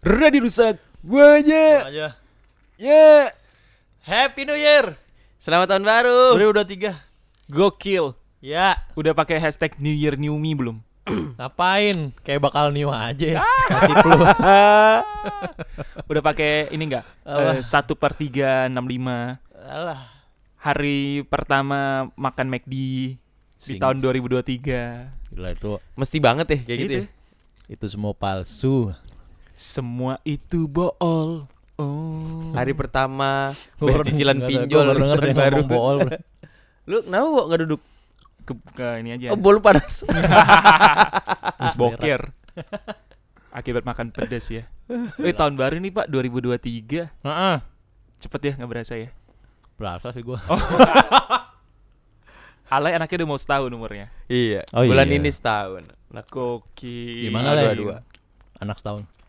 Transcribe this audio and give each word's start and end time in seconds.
Ready 0.00 0.40
rusak. 0.40 0.80
Wanya. 1.04 1.92
aja. 1.92 2.08
Ya. 2.80 3.36
Happy 4.00 4.48
New 4.48 4.56
Year. 4.56 4.96
Selamat 5.36 5.76
tahun 5.76 5.84
baru. 5.84 6.40
2023. 6.40 6.96
Gokil. 7.52 8.16
Ya, 8.40 8.80
Udah 8.96 9.12
pakai 9.12 9.36
hashtag 9.36 9.76
New 9.76 9.92
Year 9.92 10.16
New 10.16 10.32
Me 10.40 10.56
belum? 10.56 10.80
ngapain? 11.36 12.16
Kayak 12.24 12.40
bakal 12.40 12.72
new 12.72 12.88
aja. 12.88 13.44
Ah. 13.44 13.64
Kasih 13.76 13.94
clue. 14.00 14.24
Udah 16.10 16.22
pakai 16.24 16.72
ini 16.72 16.88
enggak? 16.88 17.04
Eh, 17.20 17.60
Satu 17.60 17.92
per 17.92 18.16
tiga 18.16 18.72
enam 18.72 18.88
lima. 18.88 19.36
Alah. 19.52 20.08
Hari 20.56 21.28
pertama 21.28 22.08
makan 22.16 22.48
McD 22.48 22.72
di 22.72 23.20
Sing. 23.60 23.76
tahun 23.76 24.00
2023. 24.00 25.36
Gila 25.36 25.52
itu 25.52 25.76
Mesti 25.92 26.16
banget 26.16 26.46
ya 26.48 26.58
kayak 26.64 26.78
gitu. 26.80 26.88
Itu. 26.88 27.00
ya? 27.04 27.06
itu 27.68 27.86
semua 27.92 28.16
palsu. 28.16 28.96
Semua 29.60 30.16
itu 30.24 30.64
bohong. 30.64 31.44
Oh. 31.76 32.52
Hari 32.56 32.72
pertama 32.72 33.52
bayar 33.76 34.08
cicilan 34.08 34.40
pinjol 34.40 34.96
baru 34.96 35.20
denger 35.20 35.36
baru. 35.36 35.60
bool. 35.68 35.98
Lu 36.88 37.04
kenapa 37.04 37.28
kok 37.28 37.46
nggak 37.52 37.60
duduk? 37.68 37.82
ke, 38.50 38.52
ke 38.74 38.86
ini 39.04 39.10
aja. 39.14 39.26
Oh, 39.30 39.38
bolu 39.38 39.60
panas. 39.62 40.02
Terus 41.60 41.76
boker. 41.78 42.32
Akibat 43.50 43.84
makan 43.86 44.10
pedas 44.14 44.50
ya. 44.50 44.64
Eh 45.22 45.34
tahun 45.34 45.54
baru 45.54 45.78
nih 45.78 45.92
Pak 45.94 46.06
2023. 46.10 47.26
Heeh. 47.26 47.56
Cepet 48.20 48.40
ya 48.42 48.52
nggak 48.58 48.70
berasa 48.70 48.94
ya. 48.98 49.10
Berasa 49.78 50.10
sih 50.14 50.22
gua. 50.22 50.40
Alay 52.70 52.94
anaknya 52.94 53.26
udah 53.26 53.28
mau 53.34 53.40
setahun 53.40 53.70
umurnya. 53.74 54.06
iya. 54.30 54.62
Oh, 54.70 54.86
Bulan 54.86 55.10
iya. 55.10 55.18
ini 55.18 55.30
setahun. 55.34 55.90
Nah, 56.14 56.22
Gokil. 56.22 57.26
Gimana 57.26 57.54
dua 57.54 57.62
lah 57.66 57.74
dua. 57.74 57.96
Anak 58.62 58.78
setahun. 58.78 59.19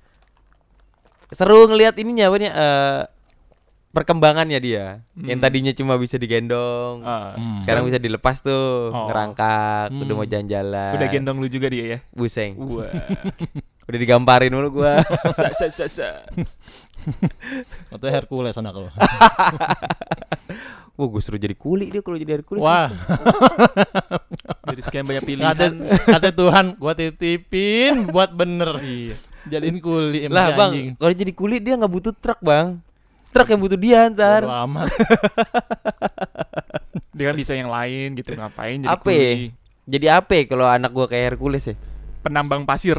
Seru 1.32 1.66
ngelihat 1.66 1.96
ininya 1.96 2.28
apa 2.28 2.36
nih 2.38 2.50
eh, 2.50 3.02
perkembangannya 3.90 4.60
dia. 4.60 4.86
Yang 5.14 5.38
Hmm. 5.38 5.44
tadinya 5.44 5.72
cuma 5.72 5.94
bisa 5.96 6.16
digendong. 6.16 7.02
Ah, 7.02 7.36
Hmm. 7.36 7.60
Sekarang 7.60 7.84
bisa 7.84 7.98
dilepas 7.98 8.40
tuh, 8.40 8.88
Oh. 8.90 9.08
ngerangkak, 9.08 9.92
udah 9.92 10.06
Hmm. 10.06 10.18
mau 10.18 10.24
jalan-jalan. 10.26 10.92
Udah 10.94 11.08
gendong 11.08 11.38
lu 11.38 11.48
juga 11.48 11.68
dia 11.68 11.86
ya. 11.86 12.00
Buseng. 12.10 12.56
Wah. 12.58 12.88
Udah 13.84 14.00
digamparin 14.00 14.48
mulu 14.50 14.72
gua. 14.74 15.04
sa, 15.36 15.52
sa, 15.52 15.68
sa, 15.68 15.86
sa. 15.86 16.10
Atau 17.94 18.08
Hercules 18.08 18.56
anak 18.56 18.76
lo. 18.78 18.88
Wah, 20.94 21.08
gue 21.08 21.20
suruh 21.20 21.36
jadi 21.36 21.52
kuli 21.52 21.90
dia 21.90 22.00
kalau 22.00 22.16
jadi 22.16 22.38
Hercules. 22.38 22.62
Wah, 22.62 22.88
Jadi 24.64 24.82
sekian 24.82 25.04
banyak 25.04 25.24
kata, 25.24 25.28
pilihan. 25.28 25.74
kata 26.06 26.30
Tuhan 26.32 26.66
gua 26.78 26.94
titipin 26.94 28.08
buat 28.08 28.32
bener. 28.32 28.80
iya. 28.80 29.16
Jadiin 29.48 29.78
kuli 29.78 30.26
emang 30.26 30.36
Lah, 30.36 30.48
Bang, 30.54 30.72
anjing. 30.74 30.94
kalau 30.96 31.14
jadi 31.14 31.32
kuli 31.32 31.58
dia 31.58 31.74
nggak 31.74 31.90
butuh 31.90 32.14
truk, 32.14 32.40
Bang. 32.40 32.78
Truk 33.32 33.48
yang 33.48 33.60
butuh 33.60 33.80
dia 33.80 34.06
ntar. 34.08 34.44
Bodo 34.44 34.58
amat. 34.68 34.88
Dia 37.12 37.30
kan 37.30 37.38
bisa 37.38 37.54
yang 37.54 37.68
lain 37.68 38.16
gitu 38.16 38.34
ngapain 38.34 38.82
jadi 38.82 38.90
Apa 38.90 39.08
ya? 39.08 39.36
kuli. 39.36 39.52
Jadi 39.84 40.06
apa 40.08 40.32
ya 40.32 40.44
kalau 40.48 40.66
anak 40.66 40.90
gua 40.90 41.06
kayak 41.06 41.36
Hercules 41.36 41.66
ya? 41.66 41.76
Penambang 42.24 42.64
pasir. 42.64 42.98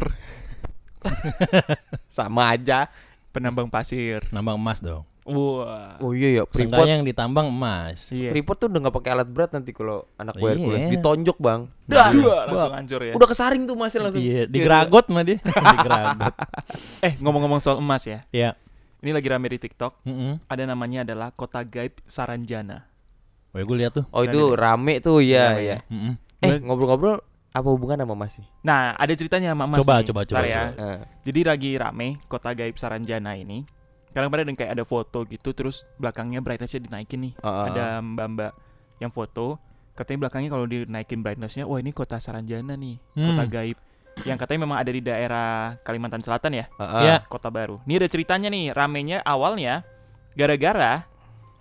Sama 2.07 2.49
aja. 2.49 2.87
Penambang 3.33 3.67
pasir. 3.67 4.21
Nambang 4.29 4.55
emas 4.55 4.79
dong. 4.79 5.03
Wah. 5.23 5.95
Oh 5.97 6.11
iya 6.11 6.39
ya, 6.39 6.43
Freeport. 6.43 6.83
Yang 6.83 7.01
ditambang 7.07 7.47
emas. 7.47 8.11
Iya. 8.11 8.29
Freeport 8.29 8.57
tuh 8.57 8.67
udah 8.67 8.79
nggak 8.83 8.95
pakai 8.95 9.11
alat 9.11 9.27
berat 9.27 9.51
nanti 9.51 9.71
kalau 9.71 10.03
anak 10.15 10.35
gua 10.35 10.51
Iya. 10.51 10.55
Hercules 10.59 10.83
ditonjok, 10.91 11.37
Bang. 11.39 11.61
Dah, 11.83 12.11
Dah, 12.11 12.43
langsung 12.45 12.75
hancur 12.75 13.01
ya. 13.01 13.13
udah 13.15 13.27
kesaring 13.27 13.63
tuh 13.63 13.75
masih 13.75 13.99
langsung. 13.99 14.19
Iya, 14.19 14.41
digeragot 14.45 15.05
mah 15.07 15.23
dia. 15.23 15.37
digeragot. 15.73 16.33
Eh, 17.05 17.13
ngomong-ngomong 17.19 17.59
soal 17.59 17.79
emas 17.79 18.03
ya. 18.03 18.23
Iya. 18.29 18.55
Ini 18.99 19.11
lagi 19.11 19.27
rame 19.27 19.47
di 19.47 19.59
TikTok. 19.59 20.03
Heeh. 20.03 20.39
Ada 20.47 20.63
namanya 20.63 21.03
adalah 21.03 21.31
Kota 21.31 21.59
Gaib 21.61 21.99
Saranjana. 22.03 22.87
Oh, 23.51 23.59
gue 23.59 23.77
lihat 23.77 23.93
tuh. 23.93 24.07
Oh 24.09 24.23
itu 24.23 24.55
rame 24.55 24.97
tuh, 24.97 25.19
iya 25.19 25.51
Rame 25.51 25.61
iya. 25.61 25.77
Heeh. 25.87 26.13
Eh 26.41 26.57
ngobrol-ngobrol 26.59 27.19
apa 27.53 27.67
hubungan 27.69 28.01
sama 28.01 28.15
Mas 28.17 28.33
sih? 28.33 28.45
Nah, 28.59 28.97
ada 28.97 29.13
ceritanya 29.13 29.53
sama 29.53 29.69
Mas. 29.69 29.77
Coba, 29.77 30.01
nih. 30.01 30.07
coba, 30.09 30.21
coba, 30.25 30.39
Ntar 30.39 30.45
ya. 30.47 30.63
coba. 30.73 30.83
Eh, 30.83 30.97
Jadi 31.21 31.39
lagi 31.45 31.71
rame 31.77 32.07
Kota 32.25 32.49
Gaib 32.51 32.75
Saranjana 32.75 33.37
ini. 33.37 33.61
Kadang-kadang 34.13 34.53
kayak 34.53 34.71
ada 34.77 34.85
foto 34.85 35.25
gitu 35.25 35.51
terus 35.51 35.83
belakangnya 35.97 36.39
brightnessnya 36.39 36.85
dinaikin 36.85 37.19
nih. 37.29 37.33
Ah, 37.41 37.67
Ada 37.67 37.85
mbak-mbak 37.99 38.51
yang 39.01 39.09
foto. 39.09 39.57
Katanya 39.93 40.25
belakangnya 40.25 40.49
kalau 40.49 40.65
dinaikin 40.65 41.21
brightnessnya, 41.21 41.65
wah 41.65 41.77
ini 41.77 41.93
kota 41.93 42.17
Saranjana 42.17 42.73
nih, 42.73 42.97
Hmm. 43.13 43.29
kota 43.29 43.43
gaib. 43.45 43.77
Yang 44.21 44.37
katanya 44.45 44.61
memang 44.65 44.77
ada 44.77 44.91
di 44.93 45.01
daerah 45.01 45.49
Kalimantan 45.81 46.21
Selatan 46.21 46.53
ya, 46.53 46.65
ah. 46.77 47.01
Iya. 47.01 47.15
kota 47.25 47.49
baru. 47.49 47.81
Ini 47.85 47.97
ada 47.97 48.07
ceritanya 48.07 48.49
nih, 48.49 48.69
ramenya 48.69 49.21
awalnya 49.21 49.81
gara-gara 50.33 51.05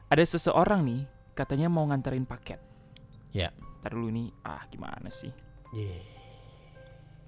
ada 0.08 0.24
seseorang 0.24 0.84
nih 0.84 1.00
katanya 1.32 1.68
mau 1.68 1.84
nganterin 1.88 2.24
paket. 2.24 2.60
Ya. 3.32 3.52
Ntar 3.80 3.96
dulu 3.96 4.12
nih, 4.12 4.28
ah 4.44 4.64
gimana 4.68 5.08
sih? 5.08 5.32
Iya. 5.72 6.00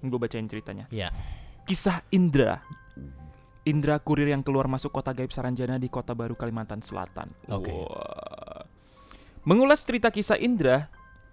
Gue 0.05 0.17
bacain 0.21 0.45
ceritanya. 0.45 0.85
Iya. 0.89 1.09
Kisah 1.65 2.05
Indra. 2.13 2.61
Indra 3.65 3.97
kurir 3.97 4.29
yang 4.29 4.45
keluar 4.45 4.69
masuk 4.69 4.93
kota 4.93 5.09
gaib 5.09 5.33
Saranjana 5.33 5.75
di 5.75 5.89
kota 5.89 6.13
baru 6.13 6.37
Kalimantan 6.37 6.85
Selatan. 6.85 7.33
Oke. 7.49 7.73
Wah. 7.73 8.61
Mengulas 9.41 9.81
cerita 9.81 10.09
kisah 10.09 10.37
Indra 10.37 10.85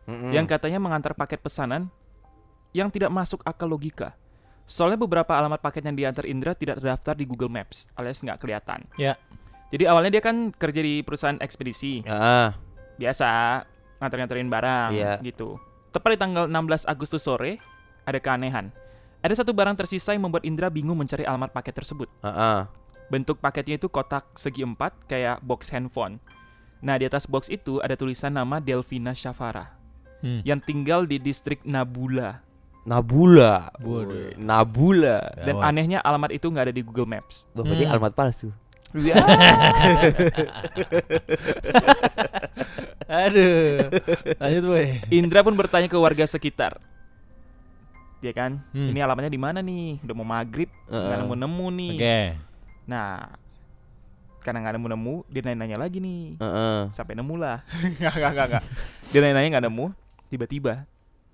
Mm-mm. 0.08 0.32
yang 0.32 0.48
katanya 0.48 0.80
mengantar 0.80 1.12
paket 1.12 1.40
pesanan 1.40 1.92
yang 2.72 2.88
tidak 2.88 3.12
masuk 3.12 3.44
akal 3.44 3.68
logika. 3.68 4.16
Soalnya 4.64 4.96
beberapa 4.96 5.36
alamat 5.36 5.60
paket 5.60 5.84
yang 5.84 5.96
diantar 5.96 6.24
Indra 6.24 6.56
tidak 6.56 6.80
terdaftar 6.80 7.12
di 7.12 7.28
Google 7.28 7.52
Maps 7.52 7.92
alias 7.92 8.24
nggak 8.24 8.40
kelihatan. 8.40 8.80
Ya. 8.96 9.20
Jadi 9.68 9.84
awalnya 9.88 10.16
dia 10.16 10.22
kan 10.24 10.52
kerja 10.52 10.80
di 10.80 11.00
perusahaan 11.00 11.40
ekspedisi, 11.40 12.04
Ah, 12.04 12.12
ah. 12.12 12.48
biasa 12.96 13.28
nganter-nganterin 14.00 14.48
barang 14.48 14.90
Iya. 14.92 15.12
gitu. 15.24 15.56
Tepat 15.92 16.16
di 16.16 16.18
tanggal 16.20 16.44
16 16.48 16.84
Agustus 16.84 17.24
sore 17.24 17.56
ada 18.04 18.16
keanehan. 18.16 18.72
Ada 19.22 19.34
satu 19.38 19.50
barang 19.50 19.74
tersisa 19.74 20.10
yang 20.10 20.22
membuat 20.22 20.42
Indra 20.42 20.66
bingung 20.66 20.98
mencari 20.98 21.22
alamat 21.22 21.50
paket 21.50 21.74
tersebut. 21.76 22.10
ah. 22.20 22.66
Bentuk 23.06 23.38
paketnya 23.38 23.76
itu 23.76 23.86
kotak 23.86 24.24
segi 24.34 24.62
empat 24.62 25.06
kayak 25.06 25.38
box 25.40 25.68
handphone. 25.68 26.16
Nah 26.80 26.96
di 26.96 27.04
atas 27.04 27.24
box 27.24 27.46
itu 27.46 27.78
ada 27.78 27.92
tulisan 27.92 28.32
nama 28.32 28.58
Delvina 28.58 29.12
Syafara 29.12 29.78
Hmm. 30.18 30.38
yang 30.42 30.58
tinggal 30.58 31.02
di 31.02 31.18
distrik 31.18 31.62
Nabula. 31.62 32.42
Nabula. 32.82 33.70
Waduh. 33.76 34.06
Woi, 34.06 34.34
Nabula. 34.34 35.18
Dan 35.36 35.54
Gawat. 35.56 35.66
anehnya 35.68 35.98
alamat 36.00 36.30
itu 36.32 36.46
nggak 36.46 36.64
ada 36.64 36.72
di 36.72 36.80
Google 36.80 37.06
Maps. 37.08 37.46
Wah, 37.52 37.62
berarti 37.62 37.84
Hmm. 37.84 37.92
alamat 37.92 38.12
palsu. 38.12 38.48
Aduh. 43.08 43.88
Lanjut, 44.36 44.62
boy. 44.64 44.86
Indra 45.10 45.40
pun 45.42 45.54
bertanya 45.54 45.86
ke 45.86 45.96
warga 45.96 46.24
sekitar. 46.24 46.78
Ya 48.22 48.30
kan, 48.30 48.62
Hmm. 48.70 48.88
ini 48.88 49.02
alamatnya 49.02 49.28
di 49.28 49.36
mana 49.36 49.58
nih? 49.58 49.98
Udah 50.00 50.14
mau 50.14 50.22
maghrib, 50.24 50.70
nggak 50.84 50.94
Heeh. 51.10 51.18
nemu-nemu 51.20 51.66
nih. 51.74 51.92
Oke. 51.92 52.18
Nah, 52.86 53.34
karena 54.38 54.58
nggak 54.60 54.74
nemu-nemu, 54.78 55.14
dia 55.26 55.40
nanya-nanya 55.42 55.76
lagi 55.76 55.98
nih. 55.98 56.38
Heeh. 56.38 56.78
Sampai 56.90 57.14
nemu 57.14 57.34
lah. 57.34 57.66
Nggak, 57.98 58.14
nggak, 58.14 58.30
nggak, 58.32 58.46
nggak. 58.48 58.64
Dia 59.10 59.18
nanya-nanya 59.20 59.48
nggak 59.50 59.64
nemu. 59.66 59.86
Tiba-tiba 60.28 60.86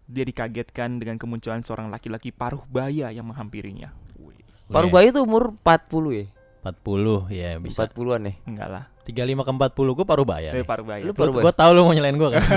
dia 0.04 0.24
dikagetkan 0.24 0.96
dengan 0.96 1.16
kemunculan 1.16 1.60
seorang 1.60 1.86
laki-laki 1.86 2.32
paruh 2.32 2.64
baya 2.66 3.08
yang 3.08 3.28
menghampirinya. 3.28 3.92
Wih, 4.16 4.40
Paruh 4.66 4.88
Oke. 4.88 4.96
bayi 4.96 5.12
tuh 5.12 5.22
umur 5.22 5.52
40 5.54 6.08
ya? 6.10 6.26
40 6.64 7.28
ya 7.30 7.50
bisa. 7.60 7.84
40-an 7.84 8.22
ya? 8.22 8.34
enggak 8.42 8.68
lah. 8.70 8.84
35 9.04 9.14
ke 9.38 9.50
40 9.52 9.92
gue 9.94 10.04
paruh 10.04 10.24
bayar. 10.24 10.52
Eh, 10.52 10.60
nih. 10.60 10.66
paruh 10.66 10.84
baya. 10.84 11.00
Lu 11.00 11.06
Lu, 11.06 11.14
paruh 11.14 11.32
Gue 11.38 11.52
tau 11.52 11.70
lu 11.70 11.80
mau 11.80 11.92
nyalain 11.92 12.16
gue 12.16 12.28
kan. 12.28 12.40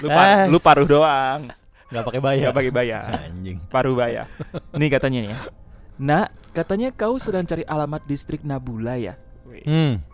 par- 0.08 0.28
Eh. 0.28 0.44
lu 0.48 0.58
paruh 0.58 0.84
doang. 0.86 1.48
Gak 1.96 2.06
pakai 2.06 2.22
bayar. 2.22 2.42
Nggak 2.50 2.56
pakai 2.60 2.72
baya. 2.72 2.98
Anjing. 3.24 3.58
Paruh 3.72 3.96
baya. 3.96 4.28
Ini 4.76 4.86
katanya 4.92 5.18
nih 5.24 5.30
ya. 5.32 5.38
Nak, 5.96 6.28
katanya 6.52 6.88
kau 6.92 7.16
sedang 7.16 7.48
cari 7.48 7.64
alamat 7.64 8.04
distrik 8.04 8.44
Nabula 8.44 9.00
ya? 9.00 9.16
Hmm. 9.64 10.04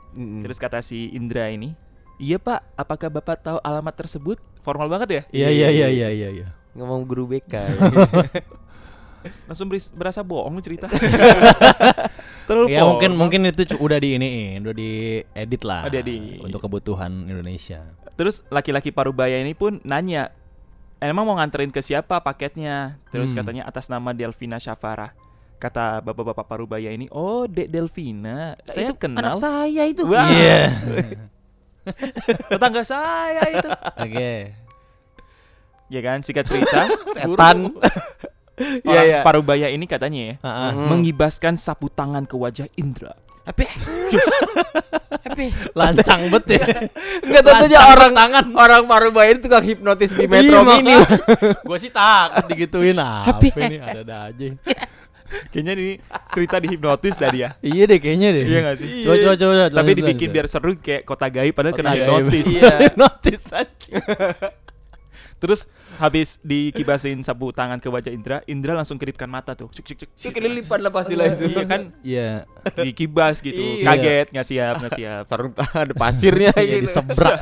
Terus 0.46 0.62
kata 0.62 0.78
si 0.78 1.10
Indra 1.10 1.50
ini, 1.50 1.74
iya 2.22 2.38
pak, 2.38 2.62
apakah 2.78 3.10
bapak 3.10 3.42
tahu 3.42 3.58
alamat 3.58 3.94
tersebut? 3.98 4.38
Formal 4.62 4.86
banget 4.86 5.08
ya? 5.10 5.22
Iya 5.34 5.48
iya 5.50 5.68
iya 5.74 5.88
iya 5.90 6.08
iya 6.12 6.28
iya. 6.30 6.48
ngomong 6.72 7.04
guru 7.04 7.26
BK. 7.28 7.52
Langsung 9.50 9.70
beris- 9.70 9.90
berasa 9.94 10.22
bohong 10.22 10.58
cerita. 10.62 10.86
Terlalu 12.48 12.74
Ya 12.74 12.82
mungkin 12.82 13.14
mungkin 13.14 13.40
itu 13.46 13.62
udah 13.78 13.98
di 14.02 14.18
ini, 14.18 14.58
udah 14.58 14.74
di 14.74 15.22
edit 15.34 15.62
lah. 15.62 15.86
Oh, 15.86 15.90
di- 15.90 16.42
untuk 16.42 16.62
kebutuhan 16.62 17.30
Indonesia. 17.30 17.86
Terus 18.18 18.42
laki-laki 18.50 18.90
parubaya 18.90 19.38
ini 19.38 19.54
pun 19.54 19.78
nanya, 19.86 20.34
emang 21.04 21.24
mau 21.24 21.34
nganterin 21.34 21.68
ke 21.68 21.80
siapa 21.80 22.18
paketnya? 22.18 22.98
Terus 23.08 23.30
Hmm. 23.30 23.38
katanya 23.38 23.62
atas 23.64 23.86
nama 23.86 24.10
Delvina 24.10 24.56
Syafara. 24.56 25.10
Kata 25.56 25.98
bapak-bapak 26.00 26.44
parubaya 26.44 26.90
ini, 26.90 27.06
oh 27.08 27.46
Dek 27.46 27.66
Delvina, 27.66 28.58
saya 28.64 28.88
itu 28.88 28.94
kenal. 28.96 29.18
anak 29.20 29.34
saya 29.38 29.82
itu. 29.84 30.02
Wah, 30.04 30.26
Iya. 30.26 30.60
tetangga 32.50 32.82
saya 32.82 33.42
itu. 33.48 33.68
Oke. 33.96 34.34
Ya 35.86 36.00
kan, 36.00 36.18
singkat 36.20 36.46
cerita, 36.46 36.88
Setan. 37.14 37.78
Iya, 38.58 38.82
orang 38.84 39.06
iya. 39.06 39.20
Parubaya 39.22 39.66
ini 39.68 39.86
katanya 39.86 40.20
ya. 40.22 40.34
Hmm. 40.40 40.88
mengibaskan 40.88 41.54
sapu 41.54 41.86
tangan 41.86 42.24
ke 42.24 42.34
wajah 42.34 42.66
Indra. 42.74 43.14
Apa? 43.42 43.62
Apa? 45.32 45.44
Lancang 45.74 46.20
bet 46.30 46.46
ya. 46.46 46.64
Enggak 47.26 47.42
tentunya 47.42 47.80
orang 47.82 48.12
tangan. 48.14 48.44
orang 48.54 48.82
Parubaya 48.86 49.30
itu 49.34 49.40
tukang 49.46 49.64
hipnotis 49.64 50.14
di 50.14 50.26
Metro 50.30 50.62
Iya, 50.62 50.78
Mini. 50.78 50.94
Gue 51.66 51.78
sih 51.82 51.90
takut 51.90 52.46
digituin 52.46 52.98
apa 52.98 53.34
Apa? 53.34 53.46
ini 53.66 53.76
ada-ada 53.82 54.30
aja. 54.30 54.46
Kayaknya 55.48 55.72
ini 55.80 55.88
cerita 56.28 56.56
dihipnotis 56.60 57.14
tadi 57.16 57.40
ya. 57.42 57.56
Iya 57.64 57.82
deh 57.88 57.98
kayaknya 57.98 58.28
deh. 58.36 58.44
Iya 58.46 58.58
nggak 58.62 58.76
sih? 58.78 58.88
Coba 59.02 59.14
coba 59.16 59.34
coba. 59.40 59.52
Tapi 59.72 59.74
lanjut, 59.80 59.98
dibikin 60.04 60.28
biar 60.28 60.46
seru 60.46 60.70
kayak 60.76 61.02
kota 61.08 61.26
gaib 61.32 61.54
padahal 61.56 61.74
kena 61.74 61.92
hipnotis. 61.96 62.46
Iya. 62.46 62.74
Notis 62.94 63.42
aja. 63.50 63.96
Terus 65.40 65.66
habis 66.02 66.42
dikibasin 66.42 67.22
sapu 67.22 67.54
tangan 67.54 67.78
ke 67.78 67.86
wajah 67.86 68.10
Indra, 68.10 68.42
Indra 68.50 68.74
langsung 68.74 68.98
kedipkan 68.98 69.30
mata 69.30 69.54
tuh. 69.54 69.70
Cuk 69.70 69.86
cuk 69.86 69.96
cuk. 70.02 70.08
Itu 70.18 70.30
kelilipan 70.34 70.82
lah 70.82 70.90
pastilah 70.90 71.30
itu. 71.30 71.46
Iya 71.46 71.62
kan 71.62 71.80
Iya. 72.02 72.28
dikibas 72.82 73.38
gitu. 73.38 73.62
Iya. 73.62 73.86
Kaget, 73.86 74.26
nggak 74.34 74.46
siap, 74.50 74.74
nggak 74.82 74.94
siap. 74.98 75.22
Sarung 75.30 75.54
tangan 75.54 75.78
ada 75.86 75.94
pasirnya 75.94 76.50
Iya 76.58 76.82
gitu. 76.82 76.90
disebrak. 76.90 77.38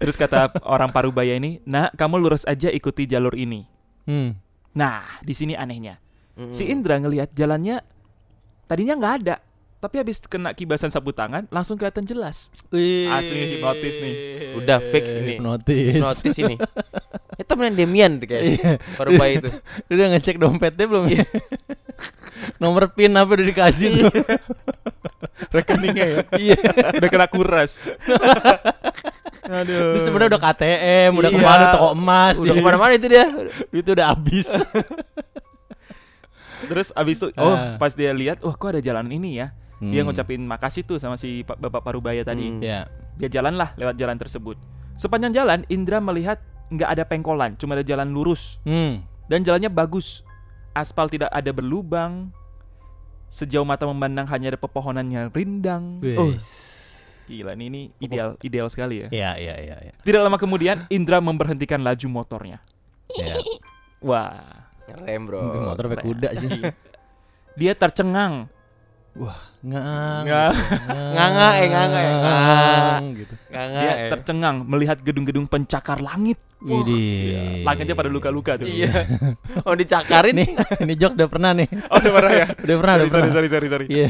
Terus 0.00 0.16
kata 0.16 0.56
orang 0.64 0.88
Parubaya 0.88 1.36
ini, 1.36 1.60
"Nah, 1.68 1.92
kamu 1.92 2.16
lurus 2.16 2.48
aja 2.48 2.72
ikuti 2.72 3.04
jalur 3.04 3.36
ini." 3.36 3.68
Hmm. 4.08 4.36
Nah, 4.72 5.20
di 5.20 5.36
sini 5.36 5.52
anehnya. 5.52 6.00
Mm-mm. 6.40 6.56
Si 6.56 6.64
Indra 6.64 6.96
ngelihat 6.96 7.36
jalannya 7.36 7.84
tadinya 8.64 8.96
nggak 8.96 9.14
ada, 9.20 9.36
tapi 9.80 9.96
habis 9.96 10.20
kena 10.20 10.52
kibasan 10.52 10.92
sapu 10.92 11.08
tangan 11.10 11.48
langsung 11.48 11.74
kelihatan 11.74 12.04
jelas. 12.04 12.52
Asli 12.68 13.56
hipnotis 13.56 13.96
nih. 13.96 14.14
Udah 14.60 14.78
fix 14.78 15.04
ini. 15.10 15.40
Hipnotis. 15.40 15.96
Hipnotis 15.96 16.36
ini. 16.38 16.56
Itu 17.40 17.48
temen 17.48 17.72
Demian 17.72 18.20
tuh 18.20 18.28
kayak. 18.28 18.42
Iya. 18.44 18.70
Parubaya 18.94 19.32
itu. 19.32 19.48
Lu 19.88 19.92
udah 19.96 20.08
ngecek 20.12 20.36
dompetnya 20.36 20.84
belum 20.84 21.08
ya? 21.08 21.24
Nomor 22.60 22.92
PIN 22.92 23.16
apa 23.16 23.32
udah 23.32 23.46
dikasih? 23.48 24.12
Rekeningnya 25.48 26.04
ya. 26.04 26.18
Iya. 26.36 26.58
Udah 27.00 27.08
kena 27.08 27.26
kuras. 27.32 27.80
Aduh. 29.48 29.96
Itu 29.96 29.98
sebenarnya 30.04 30.36
udah 30.36 30.42
KTM, 30.44 31.10
udah 31.16 31.30
Iya. 31.32 31.38
ke 31.40 31.48
mana 31.48 31.64
toko 31.72 31.88
emas, 31.96 32.34
Udah 32.36 32.52
ke 32.52 32.60
mana-mana 32.60 32.92
itu 32.92 33.08
dia. 33.08 33.24
itu 33.72 33.88
udah 33.88 34.06
habis. 34.12 34.46
Terus 36.60 36.92
abis 36.92 37.16
itu, 37.18 37.26
oh 37.34 37.56
Ah. 37.56 37.80
pas 37.80 37.96
dia 37.96 38.12
lihat, 38.12 38.44
wah 38.44 38.52
kok 38.52 38.68
ada 38.68 38.84
jalan 38.84 39.08
ini 39.08 39.40
ya. 39.40 39.56
Dia 39.80 40.04
Hmm. 40.04 40.12
ngucapin 40.12 40.44
makasih 40.44 40.84
tuh 40.84 41.00
sama 41.00 41.16
si 41.16 41.40
pa- 41.40 41.56
Bapak 41.56 41.80
Parubaya 41.80 42.20
tadi. 42.20 42.46
Hmm. 42.46 42.60
Ya. 42.60 42.84
Dia 43.16 43.32
jalan 43.32 43.56
lah 43.56 43.72
lewat 43.74 43.96
jalan 43.96 44.14
tersebut. 44.14 44.60
Sepanjang 44.94 45.32
jalan, 45.32 45.64
Indra 45.66 45.96
melihat 45.98 46.36
nggak 46.68 46.90
ada 46.90 47.02
pengkolan, 47.02 47.56
cuma 47.56 47.72
ada 47.72 47.82
jalan 47.82 48.12
lurus. 48.12 48.60
Hmm. 48.62 49.00
Dan 49.26 49.40
jalannya 49.40 49.68
bagus. 49.68 50.20
Aspal 50.70 51.08
tidak 51.08 51.32
ada 51.32 51.48
berlubang. 51.48 52.28
Sejauh 53.26 53.64
mata 53.64 53.86
memandang 53.86 54.26
hanya 54.26 54.52
ada 54.52 54.58
pepohonan 54.58 55.06
yang 55.06 55.30
rindang. 55.30 56.02
Oh, 56.14 56.34
gila 57.24 57.54
ini, 57.54 57.66
ini 57.66 57.80
ideal 58.00 58.34
ideal 58.42 58.66
sekali 58.66 59.06
ya. 59.06 59.08
Iya, 59.08 59.30
iya, 59.38 59.54
iya, 59.56 59.76
iya. 59.80 59.92
Tidak 59.96 60.18
lama 60.18 60.34
kemudian 60.34 60.84
Indra 60.88 61.22
memberhentikan 61.22 61.80
laju 61.80 62.06
motornya. 62.06 62.58
Iya. 63.08 63.38
Wah, 64.02 64.66
Keren, 64.84 65.20
Bro. 65.24 65.40
Motor 65.72 65.84
pakai 65.88 66.04
kuda 66.04 66.28
sih. 66.36 66.50
dia 67.54 67.72
tercengang. 67.72 68.50
Wah, 69.18 69.38
ngang. 69.66 70.22
Nggak. 70.22 70.50
Nganga, 71.18 71.48
eh, 71.58 71.66
nganga, 71.66 71.98
eh, 71.98 72.14
ngang. 72.14 73.02
gitu. 73.18 73.34
Nggak 73.50 73.64
Dia 73.66 73.74
nggak, 73.74 73.96
eh. 73.98 74.10
tercengang 74.14 74.56
melihat 74.62 74.98
gedung-gedung 75.02 75.46
pencakar 75.50 75.98
langit. 75.98 76.38
Widih. 76.60 77.64
Langitnya 77.64 77.96
pada 77.96 78.06
luka-luka 78.06 78.54
tuh. 78.54 78.68
Iya. 78.68 78.92
Oh 79.66 79.74
dicakarin 79.74 80.36
Nih, 80.36 80.48
ini 80.80 80.94
jok 80.94 81.18
udah 81.18 81.28
pernah 81.28 81.50
nih. 81.52 81.68
Oh, 81.90 81.98
udah 81.98 82.12
pernah 82.14 82.32
ya? 82.32 82.46
Udah 82.54 82.76
pernah, 82.78 82.92
udah 82.94 83.06
sorry, 83.08 83.10
pernah. 83.10 83.34
sorry, 83.34 83.48
sorry, 83.48 83.66
sorry. 83.68 83.86
Iya. 83.90 84.08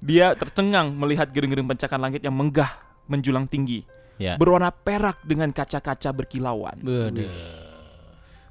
Dia 0.00 0.26
tercengang 0.32 0.96
melihat 0.96 1.28
gedung-gedung 1.28 1.68
pencakar 1.68 1.98
langit 1.98 2.24
yang 2.24 2.32
menggah 2.32 2.70
menjulang 3.06 3.44
tinggi, 3.44 3.84
Ya. 4.16 4.34
berwarna 4.34 4.72
perak 4.72 5.20
dengan 5.22 5.52
kaca-kaca 5.52 6.10
berkilauan. 6.10 6.80
Waduh. 6.80 7.28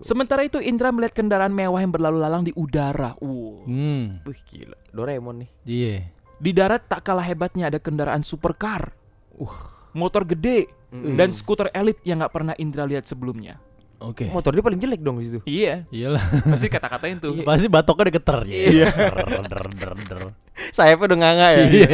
Sementara 0.01 0.45
itu 0.45 0.61
Indra 0.61 0.93
melihat 0.93 1.17
kendaraan 1.17 1.53
mewah 1.53 1.81
yang 1.81 1.89
berlalu 1.89 2.17
lalang 2.21 2.43
di 2.45 2.53
udara. 2.53 3.17
Uh. 3.17 3.65
Hmm. 3.65 4.05
Wih 4.25 4.41
gila. 4.45 4.77
Doraemon 4.93 5.45
nih. 5.45 5.49
Iya. 5.65 5.95
Di 6.37 6.51
darat 6.53 6.85
tak 6.85 7.01
kalah 7.01 7.25
hebatnya 7.25 7.73
ada 7.73 7.81
kendaraan 7.81 8.21
supercar, 8.21 8.93
Uh. 9.37 9.53
motor 9.97 10.25
gede, 10.25 10.69
Mm. 10.87 11.19
dan 11.19 11.35
skuter 11.35 11.67
elit 11.75 11.99
yang 12.07 12.23
nggak 12.23 12.31
pernah 12.31 12.55
Indra 12.55 12.87
lihat 12.87 13.03
sebelumnya. 13.03 13.59
Oke. 13.97 14.29
Motor 14.29 14.53
dia 14.53 14.61
paling 14.61 14.77
jelek 14.77 15.01
dong 15.01 15.17
di 15.17 15.25
situ. 15.25 15.39
Iya, 15.43 15.89
Iyalah. 15.89 16.21
pasti 16.53 16.69
kata-katain 16.69 17.17
tuh. 17.17 17.41
Pasti 17.41 17.65
batoknya 17.65 18.03
udah 18.05 18.13
geter 18.13 18.37
ya. 18.45 18.53
Iya. 18.53 18.87
Der, 18.93 19.15
der, 19.49 19.65
der, 19.73 19.93
der. 19.97 20.19
Sayapnya 20.69 21.05
udah 21.09 21.17
nganga 21.17 21.47
ya. 21.49 21.63
Iya. 21.65 21.87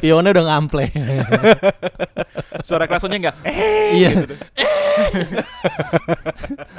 Spionnya 0.00 0.30
udah 0.32 0.44
ngample. 0.48 0.84
Suara 2.64 2.88
klaksonnya 2.88 3.18
enggak. 3.20 3.36
Eh, 3.44 3.88
Iya. 4.00 4.08
gitu. 4.16 4.34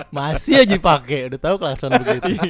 Masih 0.09 0.65
aja 0.65 0.74
dipakai. 0.74 1.30
Udah 1.30 1.39
tahu 1.39 1.56
klakson 1.62 1.94
begitu. 1.94 2.50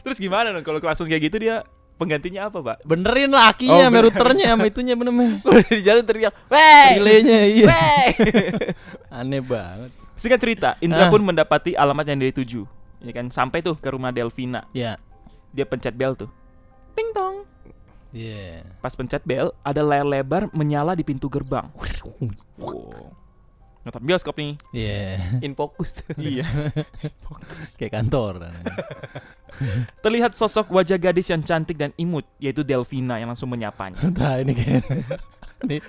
Terus 0.00 0.16
gimana 0.16 0.52
dong 0.52 0.64
kalau 0.64 0.80
klakson 0.80 1.04
kayak 1.04 1.28
gitu 1.28 1.36
dia 1.40 1.60
penggantinya 1.98 2.46
apa, 2.46 2.58
Pak? 2.62 2.76
Benerin 2.86 3.28
lah 3.28 3.44
Oh, 3.44 3.52
akinya, 3.52 3.74
bener. 3.84 3.90
sama 3.90 3.98
routernya, 4.06 4.46
sama 4.54 4.64
itunya 4.64 4.94
bener-bener. 4.94 5.42
Udah 5.46 5.66
di 5.66 5.82
jalan 5.82 6.04
teriak. 6.06 6.32
Wey. 6.46 6.90
Relaynya 6.96 7.40
iya. 7.58 7.66
Wey. 7.66 8.08
Aneh 9.18 9.42
banget. 9.42 9.90
Singkat 10.14 10.38
cerita, 10.38 10.68
Indra 10.78 11.06
Ah. 11.06 11.10
pun 11.10 11.20
mendapati 11.20 11.74
alamat 11.74 12.06
yang 12.06 12.18
dia 12.18 12.32
tuju. 12.32 12.62
Ya 12.98 13.12
kan, 13.12 13.28
sampai 13.28 13.60
tuh 13.60 13.74
ke 13.74 13.88
rumah 13.88 14.10
Delvina. 14.10 14.66
Ya. 14.70 14.96
Dia 15.50 15.62
pencet 15.62 15.92
bel 15.92 16.14
tuh. 16.14 16.30
Ting 16.94 17.10
tong. 17.12 17.46
Iya. 18.10 18.64
Pas 18.78 18.90
pencet 18.90 19.22
bel, 19.22 19.52
ada 19.60 19.82
layar 19.82 20.02
lebar 20.02 20.48
menyala 20.50 20.94
di 20.94 21.02
pintu 21.02 21.28
gerbang. 21.28 21.68
Wow. 22.56 23.12
Nonton 23.88 24.04
bioskop 24.04 24.36
nih. 24.36 24.52
Iya. 24.76 25.16
In 25.40 25.56
fokus 25.56 25.96
tuh. 25.96 26.12
iya. 26.20 26.44
Kayak 27.80 27.96
kantor. 27.96 28.52
Terlihat 30.04 30.36
sosok 30.36 30.68
wajah 30.76 31.00
gadis 31.00 31.32
yang 31.32 31.40
cantik 31.40 31.80
dan 31.80 31.96
imut, 31.96 32.28
yaitu 32.36 32.60
Delvina 32.60 33.16
yang 33.16 33.32
langsung 33.32 33.48
menyapanya. 33.48 33.96
Entah 34.12 34.44
ini 34.44 34.52
kayak 34.52 34.84
ini 35.64 35.80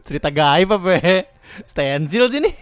cerita 0.00 0.32
gaib 0.32 0.80
apa 0.80 0.90
ya? 0.96 1.28
Stensil 1.68 2.24
sih 2.32 2.40
nih. 2.40 2.56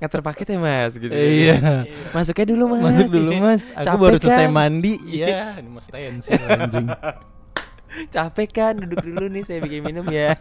Nganter 0.00 0.24
paket 0.24 0.56
ya 0.56 0.56
mas 0.56 0.96
gitu. 0.96 1.12
Iya. 1.12 1.84
Masuknya 2.16 2.56
dulu 2.56 2.64
mas. 2.72 2.80
Masuk 2.88 3.08
dulu 3.12 3.30
mas. 3.36 3.68
Aku 3.68 3.84
Capek 3.84 4.00
baru 4.00 4.16
selesai 4.16 4.46
kan? 4.48 4.56
mandi. 4.56 4.92
Iya. 5.04 5.60
Ini 5.60 5.68
mas 5.68 5.84
stensil 5.92 6.40
anjing. 6.40 6.88
Capek 8.10 8.48
kan 8.50 8.74
duduk 8.74 9.02
dulu 9.02 9.30
nih 9.30 9.42
saya 9.46 9.58
bikin 9.62 9.82
minum 9.86 10.06
ya. 10.10 10.34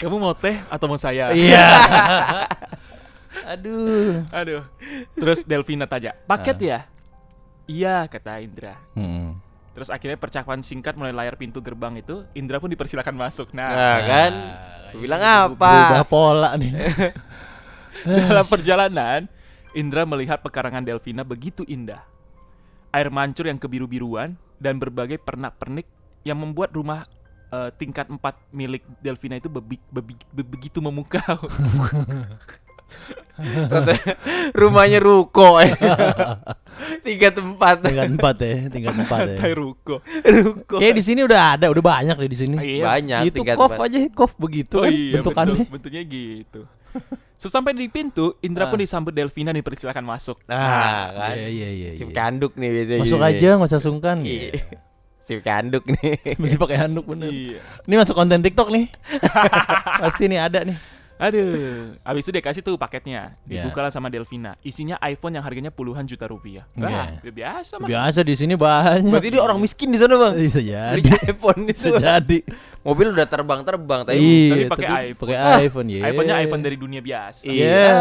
Kamu 0.00 0.16
mau 0.16 0.32
teh 0.32 0.56
atau 0.72 0.86
mau 0.88 0.96
saya? 0.96 1.32
Iya. 1.32 1.66
Aduh. 3.52 4.24
Aduh. 4.32 4.62
Terus 5.16 5.44
Delvina 5.44 5.84
tanya, 5.84 6.16
paket 6.28 6.56
ya? 6.60 6.78
Iya, 7.68 8.08
kata 8.08 8.40
Indra. 8.40 8.76
Hmm. 8.96 9.38
Terus 9.72 9.88
akhirnya 9.88 10.20
percakapan 10.20 10.60
singkat 10.60 10.92
mulai 11.00 11.16
layar 11.16 11.40
pintu 11.40 11.64
gerbang 11.64 11.96
itu, 11.96 12.28
Indra 12.36 12.60
pun 12.60 12.68
dipersilakan 12.68 13.16
masuk. 13.16 13.56
Nah, 13.56 13.68
Nah 13.72 13.98
kan. 14.04 14.32
Ah, 14.32 14.90
Gua 14.92 15.00
bilang 15.00 15.22
apa? 15.24 15.72
Berubah 15.72 16.04
pola 16.04 16.50
nih. 16.60 16.72
dalam 18.28 18.44
perjalanan, 18.44 19.20
Indra 19.72 20.04
melihat 20.04 20.44
pekarangan 20.44 20.84
Delvina 20.84 21.24
begitu 21.24 21.64
indah. 21.64 22.04
Air 22.92 23.08
mancur 23.08 23.48
yang 23.48 23.56
kebiru-biruan 23.56 24.36
dan 24.60 24.76
berbagai 24.76 25.16
pernak-pernik 25.16 25.88
yang 26.22 26.38
membuat 26.38 26.70
rumah 26.72 27.06
eh, 27.48 27.70
tingkat 27.76 28.06
4 28.06 28.18
milik 28.50 28.82
Delvina 28.98 29.36
itu 29.36 29.46
bebi- 29.46 29.82
bebi- 29.88 30.28
be- 30.32 30.48
begitu 30.48 30.78
memukau. 30.78 31.38
Rumahnya 34.52 35.00
ruko 35.00 35.58
ya. 35.60 35.72
Tiga 37.00 37.32
tempat. 37.32 37.80
Tingkat 37.80 38.08
empat 38.12 38.36
ya, 38.44 38.56
tingkat 38.68 38.94
empat 38.94 39.20
ya. 39.34 39.56
Ruko. 39.56 40.04
ruko. 40.22 40.76
Kayak 40.76 40.94
di 41.00 41.02
sini 41.04 41.20
udah 41.24 41.56
ada, 41.56 41.66
udah 41.72 41.82
banyak 41.82 42.16
deh 42.20 42.30
di 42.30 42.38
sini. 42.38 42.56
Iya. 42.60 42.84
Banyak 42.84 43.20
Itu 43.32 43.34
tingkat 43.42 43.56
kof 43.56 43.76
aja, 43.80 43.98
kof 44.12 44.32
begitu 44.36 44.76
Oh 44.78 44.84
kan 44.84 44.92
iya, 44.92 45.12
bentukannya. 45.20 45.64
betul. 45.64 45.72
bentuknya 45.72 46.02
gitu. 46.04 46.60
Sesampai 47.40 47.74
di 47.74 47.88
pintu, 47.88 48.36
Indra 48.44 48.68
pun 48.70 48.78
disambut 48.78 49.10
Delvina 49.10 49.50
dipersilakan 49.50 50.04
masuk. 50.04 50.38
Nah, 50.46 51.10
kan. 51.10 51.34
Iya 51.34 51.48
iya 51.48 51.68
iya. 51.72 51.88
Si 51.96 52.04
iya. 52.06 52.12
kanduk 52.14 52.54
nih 52.54 52.68
biasanya. 52.70 53.00
Masuk 53.02 53.18
gini. 53.18 53.28
aja 53.32 53.48
nggak 53.58 53.70
usah 53.72 53.82
sungkan. 53.82 54.16
Iya. 54.22 54.50
Si 55.22 55.38
kanduk 55.38 55.86
nih. 55.86 56.34
Mesti 56.34 56.58
pakai 56.58 56.76
handuk 56.82 57.06
bener. 57.06 57.30
Iya. 57.30 57.62
Ini 57.86 57.94
masuk 57.94 58.18
konten 58.18 58.42
TikTok 58.42 58.74
nih. 58.74 58.90
Pasti 60.02 60.26
nih 60.26 60.42
ada 60.42 60.66
nih. 60.66 60.74
Aduh, 61.16 61.94
abis 61.98 62.22
itu 62.22 62.30
dia 62.30 62.40
kasih 62.40 62.60
tuh 62.60 62.74
paketnya, 62.74 63.36
Ya. 63.44 63.62
dibuka 63.62 63.80
lah 63.80 63.88
sama 63.88 64.06
Delvina. 64.06 64.56
Isinya 64.60 64.96
iPhone 65.00 65.34
yang 65.34 65.42
harganya 65.42 65.68
puluhan 65.68 66.02
juta 66.02 66.24
rupiah. 66.24 66.66
Wah, 66.74 67.18
ya 67.18 67.30
biasa 67.30 67.78
mah. 67.78 67.86
Biasa 67.86 68.20
di 68.20 68.34
sini 68.34 68.54
banyak. 68.54 69.08
Berarti 69.08 69.28
dia 69.30 69.40
orang 69.40 69.56
miskin 69.56 69.88
di 69.88 69.98
sana, 69.98 70.14
Bang. 70.14 70.34
bisa 70.34 70.58
Beli 70.58 70.72
jadi. 71.02 71.10
iPhone 71.30 71.60
Bisa 71.64 71.86
itu. 71.88 71.98
jadi. 71.98 72.38
Mobil 72.82 73.14
udah 73.14 73.22
terbang-terbang 73.24 74.00
tapi 74.02 74.18
Iya, 74.18 74.50
tapi 74.50 74.64
pakai 74.66 74.88
iPhone. 75.06 75.28
Pakai 75.30 75.36
Ah, 75.38 75.58
iPhone 75.62 75.86
ya. 75.86 76.00
iPhone-nya 76.02 76.34
iPhone 76.42 76.62
dari 76.62 76.74
dunia 76.74 76.98
biasa. 76.98 77.46
Iya. 77.46 77.94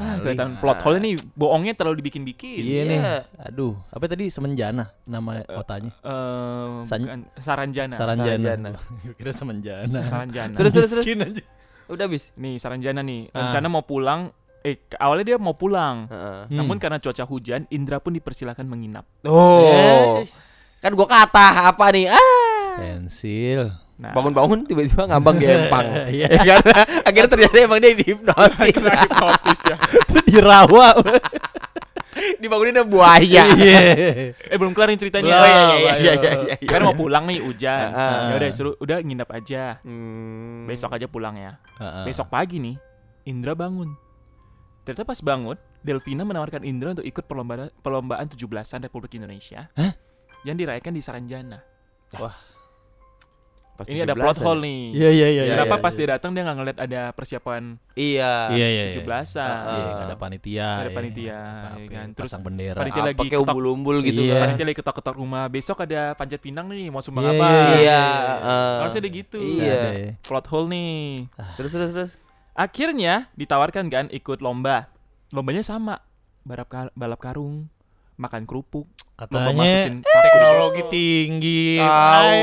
Ah, 0.00 0.14
kelihatan 0.16 0.56
plot 0.56 0.78
hole 0.80 0.96
nih 0.96 1.12
bohongnya 1.34 1.76
terlalu 1.76 2.00
dibikin-bikin. 2.00 2.56
Iya 2.56 2.82
nih. 2.88 2.98
Iya. 2.98 3.14
Aduh, 3.44 3.76
apa 3.92 4.08
tadi 4.08 4.32
Semenjana 4.32 4.88
nama 5.04 5.44
kotanya? 5.44 5.92
Eh, 6.00 6.68
San- 6.88 7.04
bukan, 7.04 7.20
Saranjana. 7.36 7.94
Saranjana. 8.00 8.48
Saranjana. 8.56 8.70
Gua 9.04 9.12
Kira 9.12 9.32
Semenjana. 9.36 10.00
Saranjana. 10.00 10.56
Terus 10.56 10.72
terus 10.72 10.88
terus. 10.88 11.04
Miskin 11.04 11.20
aja. 11.20 11.42
Udah 11.86 12.04
habis. 12.04 12.32
Nih 12.34 12.56
Saranjana 12.56 13.00
nih, 13.00 13.28
Ah. 13.30 13.48
rencana 13.48 13.66
mau 13.68 13.82
pulang. 13.82 14.32
Eh, 14.60 14.80
awalnya 14.96 15.24
dia 15.26 15.36
mau 15.36 15.52
pulang. 15.52 16.08
Hmm. 16.08 16.48
Namun 16.48 16.80
karena 16.80 16.96
cuaca 16.96 17.24
hujan, 17.24 17.68
Indra 17.68 18.00
pun 18.00 18.12
dipersilakan 18.12 18.64
menginap. 18.64 19.04
Oh. 19.22 19.60
Yes. 20.20 20.32
Kan 20.80 20.92
gua 20.92 21.04
kata 21.04 21.68
apa 21.68 21.92
nih? 21.92 22.08
Ah. 22.08 22.80
Pensil. 22.80 23.68
Nah, 23.94 24.10
Bangun-bangun 24.10 24.66
tiba-tiba 24.66 25.06
ngambang 25.06 25.38
di 25.38 25.46
empang. 25.46 25.86
Iya. 26.16 26.26
Ya 26.48 26.56
kan? 26.58 26.82
Akhirnya 27.04 27.30
ternyata 27.30 27.56
emang 27.60 27.78
dia 27.78 27.92
dihipnotis. 27.92 28.58
hipnotis 28.74 29.60
ya. 29.68 29.76
Itu 30.10 30.18
di 30.24 30.36
rawa. 30.40 30.88
Dibangunin 32.40 32.74
ada 32.76 32.86
buaya. 32.86 33.44
Iya. 33.54 33.80
Eh 34.34 34.56
belum 34.58 34.74
kelar 34.76 34.92
nih 34.92 34.98
ceritanya. 35.00 35.32
Oh 35.34 35.46
iya 35.46 35.54
iya 35.54 35.74
iya 35.78 35.92
iya 35.94 36.12
iya. 36.20 36.54
iya. 36.60 36.68
Kan 36.68 36.84
mau 36.84 36.92
pulang 36.96 37.24
nih 37.24 37.40
hujan. 37.40 37.88
Ah. 37.90 38.28
Ya 38.30 38.34
udah 38.36 38.48
suruh 38.52 38.74
udah 38.76 39.00
nginap 39.00 39.30
aja. 39.30 39.78
Hmm. 39.82 40.66
Besok 40.68 40.96
aja 40.96 41.06
pulang 41.08 41.38
ya. 41.38 41.56
Heeh. 41.80 42.04
Besok 42.08 42.28
pagi 42.28 42.60
nih, 42.60 42.76
Indra 43.30 43.56
bangun. 43.56 43.94
Ternyata 44.84 45.08
pas 45.08 45.20
bangun, 45.24 45.56
Delvina 45.80 46.28
menawarkan 46.28 46.60
Indra 46.66 46.92
untuk 46.92 47.06
ikut 47.08 47.24
perlombaan 47.24 47.72
perlombaan 47.80 48.26
17-an 48.28 48.84
Republik 48.84 49.16
Indonesia. 49.16 49.72
Hah? 49.72 49.92
Yang 50.44 50.56
dirayakan 50.66 50.92
di 50.92 51.00
Saranjana. 51.00 51.58
Pas 53.74 53.84
Ini 53.84 54.00
ada 54.00 54.14
17-an. 54.14 54.22
plot 54.22 54.38
hole 54.40 54.60
nih. 54.62 54.80
Iya 54.92 55.10
iya 55.10 55.26
iya. 55.28 55.42
Kenapa 55.52 55.74
iya, 55.74 55.82
pas 55.82 55.90
iya. 55.90 55.98
dia 55.98 56.08
datang 56.08 56.30
dia 56.30 56.42
nggak 56.42 56.56
ngeliat 56.56 56.78
ada 56.78 57.00
persiapan 57.10 57.62
Iya. 57.92 58.32
Iya 58.48 58.66
iya. 58.68 58.84
iya. 58.86 58.94
17-an. 58.96 59.50
Ah, 59.50 59.62
Iya, 59.68 59.90
ada 60.00 60.14
panitia. 60.16 60.68
Ada 60.76 60.84
ya. 60.84 60.94
panitia, 60.94 61.40
ya 61.74 61.86
kan. 61.88 62.06
Terus 62.12 62.30
pasang 62.30 62.42
bendera. 62.42 62.78
panitia 62.78 63.00
Apa 63.00 63.08
lagi 63.08 63.26
ketok- 63.28 63.42
umbul-umbul 63.44 63.96
gitu 64.00 64.20
Iya. 64.20 64.32
kan. 64.32 64.42
Panitia 64.46 64.64
lagi 64.64 64.78
ketok-ketok 64.78 65.14
rumah. 65.16 65.44
Besok 65.48 65.78
ada 65.80 66.02
panjat 66.12 66.38
pinang 66.38 66.66
nih, 66.66 66.86
mau 66.88 67.00
sumbang 67.00 67.24
Iya, 67.24 67.32
apa? 67.32 67.46
iya, 67.50 67.74
Iya. 67.76 68.02
Harusnya 68.78 69.00
ada 69.00 69.10
gitu. 69.10 69.38
Iya. 69.40 69.74
Ya. 69.74 70.10
Plot 70.20 70.46
hole 70.46 70.66
nih. 70.70 71.02
Terus 71.56 71.70
terus 71.70 71.90
terus. 71.90 72.12
Akhirnya 72.52 73.26
ditawarkan 73.34 73.86
kan 73.88 74.06
ikut 74.08 74.38
lomba. 74.38 74.86
Lombanya 75.28 75.60
sama. 75.60 75.98
Balap 76.40 76.68
kar- 76.68 76.94
balap 76.94 77.18
karung, 77.18 77.66
makan 78.14 78.42
kerupuk, 78.44 78.86
Katanya 79.14 79.90
teknologi 80.24 80.82
tinggi. 80.88 81.78
Tahu. 81.78 82.40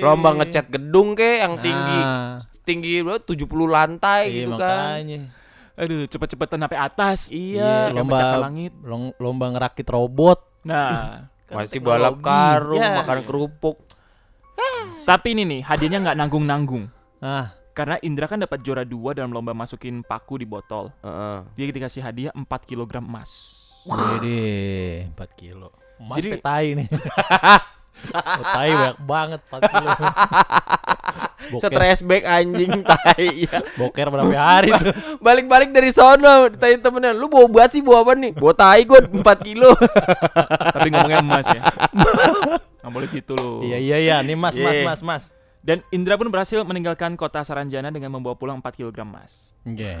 Lomba 0.00 0.30
ngecat 0.36 0.66
gedung 0.68 1.14
ke 1.14 1.38
yang 1.38 1.58
tinggi 1.58 2.00
Nah, 2.00 2.38
tinggi 2.62 3.00
berapa 3.00 3.20
70 3.20 3.44
lantai 3.66 4.22
iya, 4.26 4.36
gitu 4.40 4.54
kan. 4.54 4.78
makanya. 4.98 5.20
Aduh, 5.74 6.06
cepet-cepetan 6.06 6.58
sampai 6.60 6.78
atas. 6.78 7.18
Iya. 7.28 7.90
Kayak 7.90 7.96
lomba 7.96 8.18
langit. 8.40 8.72
lomba 9.18 9.46
ngerakit 9.50 9.86
robot. 9.86 10.38
Nah, 10.62 10.90
Kan 11.44 11.60
Masih 11.60 11.76
teknologi. 11.76 12.00
balap 12.00 12.16
karung, 12.20 12.80
Ya. 12.80 12.96
makan 12.98 13.20
kerupuk. 13.20 13.76
tapi 15.08 15.34
ini 15.34 15.42
nih 15.44 15.60
hadiahnya 15.60 15.98
nggak 16.00 16.16
nanggung-nanggung. 16.16 16.88
Ah, 17.18 17.52
Karena 17.74 17.98
Indra 18.00 18.24
kan 18.24 18.38
dapat 18.38 18.62
juara 18.62 18.80
dua 18.80 19.12
dalam 19.12 19.28
lomba 19.28 19.50
masukin 19.50 20.00
paku 20.00 20.38
di 20.38 20.46
botol. 20.46 20.94
Heeh. 21.02 21.38
Dia 21.52 21.64
dikasih 21.68 22.00
hadiah 22.00 22.32
4 22.32 22.46
kg 22.64 22.86
emas. 22.96 23.63
Wede, 23.84 25.08
4 25.12 25.28
kilo. 25.34 25.68
Mas 26.00 26.18
Jadi- 26.18 26.32
petai 26.34 26.66
nih. 26.74 26.86
oh, 28.16 28.44
tai 28.44 28.70
banyak 28.72 28.98
banget 29.00 29.40
4 29.46 29.60
kilo. 29.62 29.88
boker, 31.44 31.68
Stres 31.68 32.00
back 32.00 32.24
anjing 32.24 32.72
tai 32.88 33.44
ya. 33.44 33.60
boker 33.76 34.08
berapa 34.08 34.32
hari 34.32 34.72
tuh? 34.72 34.92
Balik-balik 35.20 35.70
dari 35.70 35.92
sono 35.92 36.48
ditanya 36.48 36.78
temennya, 36.80 37.12
"Lu 37.12 37.28
bawa 37.28 37.44
buat 37.46 37.68
sih 37.68 37.84
bawa 37.84 38.00
apa 38.00 38.12
nih?" 38.16 38.32
Bawa 38.32 38.52
tai 38.52 38.82
gua 38.84 39.04
4 39.04 39.20
kilo. 39.44 39.76
Tapi 40.72 40.88
ngomongnya 40.88 41.20
emas 41.20 41.46
ya. 41.46 41.60
Nggak 42.80 42.90
boleh 42.90 43.08
gitu 43.12 43.32
loh. 43.36 43.60
Iya 43.60 43.76
iya 43.76 43.96
iya, 43.98 44.16
nih 44.20 44.36
Mas, 44.36 44.56
Mas, 44.56 44.72
Iya. 44.74 44.84
Mas, 44.84 45.00
Mas. 45.00 45.24
Dan 45.60 45.80
Indra 45.88 46.16
pun 46.16 46.28
berhasil 46.28 46.60
meninggalkan 46.60 47.16
kota 47.16 47.40
Saranjana 47.40 47.88
dengan 47.88 48.12
membawa 48.12 48.36
pulang 48.36 48.60
4 48.60 48.72
kg 48.74 49.04
emas. 49.04 49.52
Oke. 49.62 50.00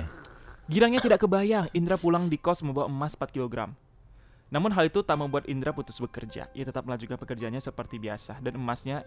Girangnya 0.64 1.00
tidak 1.00 1.20
kebayang 1.20 1.68
Indra 1.76 2.00
pulang 2.00 2.26
di 2.26 2.40
kos 2.40 2.64
membawa 2.64 2.88
emas 2.88 3.12
4 3.12 3.28
kg. 3.28 3.68
Namun 4.48 4.70
hal 4.72 4.88
itu 4.88 5.02
tak 5.02 5.18
membuat 5.18 5.44
Indra 5.44 5.74
putus 5.74 6.00
bekerja. 6.00 6.48
Ia 6.54 6.64
tetap 6.64 6.86
melanjutkan 6.86 7.18
pekerjaannya 7.18 7.60
seperti 7.60 8.00
biasa 8.00 8.40
dan 8.40 8.56
emasnya 8.56 9.04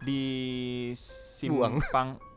disimpan 0.00 1.82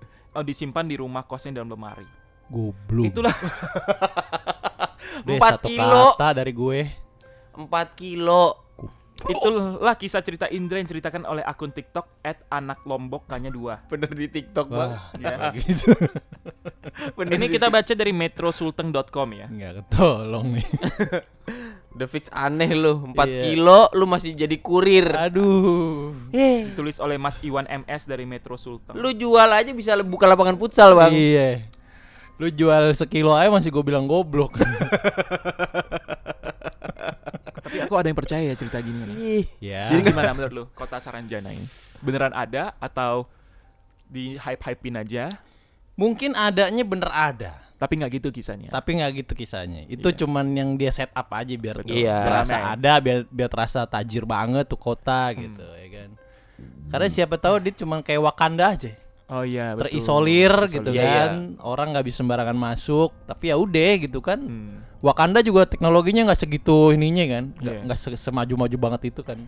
oh, 0.36 0.44
disimpan 0.44 0.86
di 0.88 0.96
rumah 0.98 1.24
kosnya 1.27 1.62
dalam 1.62 1.70
lemari. 1.70 2.08
Goblok. 2.50 3.06
Itulah 3.08 3.36
Deh, 5.24 5.38
Empat 5.38 5.62
satu 5.62 5.68
kilo. 5.70 6.06
kata 6.18 6.27
dari 6.34 6.51
gue. 6.51 6.80
4 7.53 7.70
kilo. 7.94 8.44
itulah 9.24 9.96
kisah 9.96 10.20
cerita 10.20 10.51
Indra 10.51 10.82
yang 10.82 10.89
diceritakan 10.89 11.24
oleh 11.24 11.46
akun 11.46 11.72
TikTok 11.72 12.25
@anaklombok 12.50 13.30
kanya 13.30 13.53
2. 13.53 13.88
Bener 13.88 14.12
di 14.12 14.27
TikTok, 14.27 14.68
Bang. 14.68 14.92
Wah, 14.98 15.13
Ya. 15.15 15.48
gitu. 15.56 15.94
Bener 17.13 17.32
Ini 17.34 17.46
di- 17.46 17.54
kita 17.54 17.68
baca 17.68 17.94
dari 17.94 18.12
metrosulteng.com 18.12 19.28
ya. 19.34 19.48
Enggak 19.48 19.72
ketolong 19.82 20.58
nih. 20.58 20.68
udah 21.94 22.08
fix 22.08 22.25
aneh 22.30 22.72
lu. 22.72 23.06
4 23.08 23.22
Iya. 23.24 23.42
kilo 23.46 23.82
lu 23.92 24.06
masih 24.06 24.34
jadi 24.34 24.58
kurir. 24.58 25.08
Aduh. 25.10 26.12
Eh, 26.30 26.68
Ditulis 26.68 26.98
oleh 26.98 27.16
Mas 27.16 27.38
Iwan 27.40 27.63
MS 27.66 28.06
dari 28.06 28.24
Metro 28.24 28.56
Sulteng. 28.56 28.94
lu 28.94 29.12
jual 29.12 29.48
aja 29.48 29.70
bisa 29.70 29.96
buka 30.00 30.25
lapangan 30.25 30.56
futsal, 30.56 30.94
Bang. 30.94 31.12
Iya. 31.12 31.70
Lu 32.36 32.50
jual 32.50 32.92
sekilo 32.92 33.32
aja 33.32 33.48
masih 33.48 33.70
gue 33.70 33.84
bilang 33.84 34.04
goblok. 34.04 34.58
Tapi 37.63 37.78
aku 37.80 37.94
ada 37.96 38.06
yang 38.06 38.18
percaya 38.18 38.44
ya 38.44 38.56
cerita 38.56 38.78
gini 38.78 39.00
nih. 39.06 39.16
Ih, 39.16 39.46
ya. 39.63 39.88
Jadi 39.90 40.02
gimana 40.06 40.34
menurut 40.34 40.54
lu 40.54 40.63
kota 40.72 40.98
Saranjana 40.98 41.50
ini? 41.50 41.63
Beneran 42.00 42.34
ada 42.34 42.75
atau 42.78 43.25
di 44.04 44.36
hype-hypein 44.36 45.00
aja? 45.00 45.32
Mungkin 45.94 46.34
adanya 46.34 46.84
bener 46.84 47.10
ada. 47.10 47.62
Tapi 47.76 48.00
nggak 48.00 48.12
gitu 48.14 48.30
kisahnya. 48.32 48.72
Tapi 48.72 48.96
nggak 48.96 49.12
gitu 49.20 49.34
kisahnya. 49.36 49.84
Itu 49.86 50.08
Iya. 50.08 50.18
cuman 50.24 50.46
yang 50.52 50.70
dia 50.74 50.90
set 50.90 51.12
up 51.12 51.28
aja 51.30 51.52
biar 51.54 51.84
Betul. 51.84 52.00
Iya. 52.00 52.18
terasa 52.24 52.56
Ramai. 52.56 52.72
ada, 52.74 52.94
biar 52.98 53.18
biar 53.28 53.50
terasa 53.50 53.80
tajir 53.84 54.24
banget 54.24 54.66
tuh 54.66 54.80
kota 54.80 55.36
gitu 55.36 55.60
ya 55.60 55.88
kan. 55.92 56.10
Karena 56.88 57.08
siapa 57.10 57.36
tahu 57.36 57.60
dia 57.60 57.74
cuman 57.76 58.00
kayak 58.00 58.22
Wakanda 58.24 58.72
aja. 58.72 58.92
Oh 59.26 59.42
iya, 59.42 59.74
betul. 59.74 59.90
terisolir 59.90 60.54
gitu 60.70 60.90
Iya, 60.90 61.02
iya. 61.02 61.12
kan. 61.28 61.32
Orang 61.60 61.92
nggak 61.92 62.06
bisa 62.06 62.22
sembarangan 62.22 62.54
masuk, 62.56 63.12
tapi 63.26 63.50
ya 63.50 63.56
udah 63.58 63.92
gitu 64.00 64.20
kan. 64.20 64.40
Hmm. 64.40 64.80
Wakanda 65.00 65.42
juga 65.42 65.66
teknologinya 65.66 66.24
nggak 66.24 66.40
segitu 66.40 66.92
ininya 66.92 67.26
kan. 67.28 67.44
Nggak 67.58 67.74
Iya. 67.74 67.84
nggak 67.84 68.00
se- 68.00 68.22
semaju-maju 68.22 68.78
banget 68.80 69.02
itu 69.12 69.22
kan. 69.22 69.44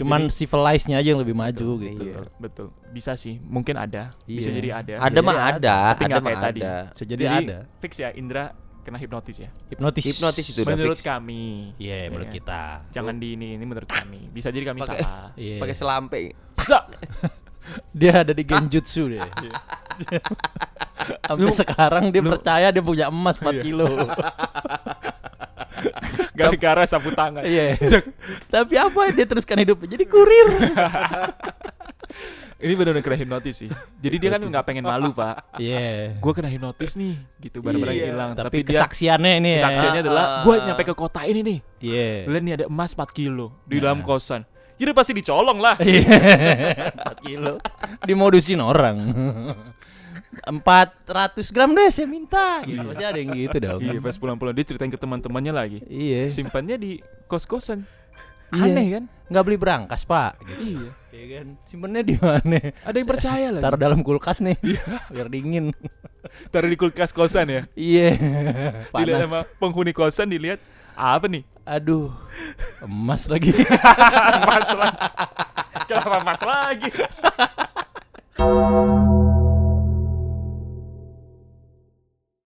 Cuman 0.00 0.20
civilized-nya 0.28 0.96
aja 0.96 1.08
yang 1.08 1.20
lebih 1.20 1.32
maju 1.32 1.68
gitu. 1.78 2.00
Betul, 2.00 2.24
betul. 2.40 2.66
Bisa 2.88 3.12
sih, 3.14 3.36
mungkin 3.38 3.76
ada. 3.76 4.16
Bisa 4.24 4.48
Iya. 4.48 4.56
jadi 4.56 4.68
ada. 4.74 4.92
ada 4.98 5.18
mah 5.20 5.36
ada, 5.36 5.46
ada, 5.52 5.76
tapi 5.92 6.02
ada 6.06 6.18
mah 6.18 6.32
tadi. 6.40 6.60
ada. 6.60 6.74
Bisa 6.90 7.04
jadi, 7.04 7.24
ada. 7.26 7.58
Fix 7.78 7.92
ya 7.96 8.08
Indra 8.10 8.56
kena 8.80 8.96
hipnotis 8.96 9.36
ya. 9.38 9.52
Hipnotis. 9.68 10.02
Hipnotis 10.02 10.46
itu 10.48 10.60
menurut 10.64 10.96
fix. 10.96 11.04
kami. 11.04 11.76
Iya, 11.76 11.96
Ya 11.98 12.08
menurut 12.08 12.32
kita. 12.32 12.88
Jangan 12.90 13.14
di 13.16 13.36
ini, 13.36 13.54
ini 13.54 13.64
menurut 13.64 13.86
kami. 13.86 14.26
Bisa 14.30 14.48
jadi 14.48 14.64
kami 14.66 14.80
Pakai- 14.80 15.04
salah. 15.04 15.28
Iya. 15.36 15.56
Pakai 15.58 15.76
selampe. 15.76 16.20
Dia 17.92 18.24
ada 18.24 18.32
di 18.32 18.42
genjutsu 18.42 19.08
deh. 19.10 19.20
Iya. 20.00 20.18
Sampai 21.22 21.52
sekarang 21.52 22.04
dia 22.08 22.18
lu- 22.18 22.32
percaya 22.32 22.72
dia 22.72 22.80
punya 22.80 23.06
emas 23.06 23.36
4 23.36 23.52
Iya. 23.52 23.62
kilo. 23.62 23.84
Gara-gara 26.38 26.82
sapu 26.84 27.10
tangan. 27.12 27.42
Iya. 27.42 27.76
Tapi 28.46 28.74
apa 28.76 29.00
dia 29.10 29.26
teruskan 29.26 29.58
hidupnya 29.60 29.96
jadi 29.96 30.04
kurir. 30.06 30.46
Ini 32.60 32.76
benar-benar 32.76 33.00
kena 33.00 33.16
hipnotis 33.16 33.56
sih. 33.64 33.70
Jadi 34.04 34.16
dia 34.20 34.36
kan 34.36 34.44
nggak 34.44 34.64
pengen 34.68 34.84
malu 34.84 35.16
pak. 35.16 35.56
Iya. 35.56 36.20
Gue 36.20 36.32
kena 36.36 36.44
hipnotis 36.44 36.92
nih, 36.92 37.16
gitu 37.40 37.64
barang-barang 37.64 37.96
Iya. 37.96 38.06
hilang. 38.12 38.30
Tapi, 38.36 38.44
Tapi, 38.52 38.58
dia 38.68 38.84
kesaksiannya 38.84 39.32
ini 39.40 39.50
ya. 39.56 39.58
kesaksiannya 39.64 40.00
Ah, 40.00 40.04
adalah 40.04 40.24
ah. 40.28 40.42
gue 40.44 40.54
nyampe 40.68 40.82
ke 40.84 40.92
kota 40.92 41.24
ini 41.24 41.40
nih. 41.40 41.58
Iya. 41.80 42.08
Lihat 42.28 42.42
nih 42.44 42.54
ada 42.60 42.64
emas 42.68 42.92
4 42.92 43.08
kilo 43.16 43.56
di 43.64 43.80
Nah. 43.80 43.88
dalam 43.88 44.04
kosan. 44.04 44.44
Jadi 44.76 44.90
pasti 44.92 45.12
dicolong 45.16 45.56
lah. 45.56 45.76
Iya. 45.80 46.04
4 47.16 47.24
kilo. 47.24 47.54
Dimodusin 48.04 48.60
orang. 48.60 48.96
400 50.30 51.50
gram 51.50 51.74
deh 51.74 51.90
saya 51.90 52.06
minta 52.06 52.62
gitu. 52.62 52.86
Pasti 52.86 53.04
ada 53.04 53.18
yang 53.18 53.34
gitu 53.34 53.56
dong. 53.66 53.80
Iya, 53.82 53.98
pas 53.98 54.14
pulang-pulang 54.14 54.54
dia 54.54 54.62
ceritain 54.66 54.90
ke 54.90 54.98
teman-temannya 54.98 55.52
lagi. 55.52 55.78
Iya. 55.90 56.30
Simpannya 56.30 56.78
di 56.78 57.02
kos-kosan. 57.26 57.82
Iya. 58.54 58.62
Aneh 58.66 58.86
kan? 58.98 59.04
Nggak 59.30 59.44
beli 59.46 59.58
berangkas, 59.58 60.02
Pak. 60.06 60.42
Gitu. 60.42 60.54
Iya. 60.62 60.90
Iya 61.10 61.24
kan? 61.34 61.46
Simpennya 61.66 62.02
di 62.06 62.14
mana? 62.18 62.58
Ada 62.86 62.96
yang 62.98 63.08
percaya 63.10 63.46
lagi. 63.50 63.62
Taruh 63.66 63.78
dalam 63.78 64.00
kulkas 64.06 64.38
nih. 64.42 64.58
Biar 65.10 65.26
dingin. 65.26 65.74
Taruh 66.54 66.70
di 66.70 66.78
kulkas 66.78 67.10
kosan 67.10 67.50
ya. 67.50 67.62
Iya. 67.74 68.14
Dilihat 68.94 69.26
Panas. 69.26 69.26
sama 69.26 69.40
penghuni 69.58 69.90
kosan 69.90 70.30
dilihat 70.30 70.62
apa 70.94 71.26
nih? 71.26 71.42
Aduh. 71.66 72.10
Emas 72.82 73.26
lagi. 73.26 73.50
Emas 74.38 74.68
lagi. 74.74 74.98
Kenapa 75.90 76.22
emas 76.22 76.40
lagi? 76.46 76.90